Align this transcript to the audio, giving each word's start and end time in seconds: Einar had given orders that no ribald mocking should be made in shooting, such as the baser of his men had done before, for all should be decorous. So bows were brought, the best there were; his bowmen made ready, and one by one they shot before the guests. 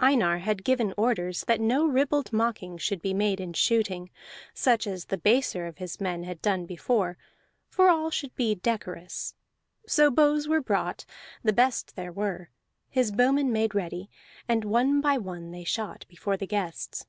Einar 0.00 0.38
had 0.38 0.64
given 0.64 0.94
orders 0.96 1.42
that 1.46 1.60
no 1.60 1.84
ribald 1.86 2.32
mocking 2.32 2.78
should 2.78 3.02
be 3.02 3.12
made 3.12 3.38
in 3.38 3.52
shooting, 3.52 4.08
such 4.54 4.86
as 4.86 5.04
the 5.04 5.18
baser 5.18 5.66
of 5.66 5.76
his 5.76 6.00
men 6.00 6.24
had 6.24 6.40
done 6.40 6.64
before, 6.64 7.18
for 7.68 7.90
all 7.90 8.10
should 8.10 8.34
be 8.34 8.54
decorous. 8.54 9.34
So 9.86 10.10
bows 10.10 10.48
were 10.48 10.62
brought, 10.62 11.04
the 11.42 11.52
best 11.52 11.96
there 11.96 12.12
were; 12.12 12.48
his 12.88 13.12
bowmen 13.12 13.52
made 13.52 13.74
ready, 13.74 14.08
and 14.48 14.64
one 14.64 15.02
by 15.02 15.18
one 15.18 15.50
they 15.50 15.64
shot 15.64 16.06
before 16.08 16.38
the 16.38 16.46
guests. 16.46 17.04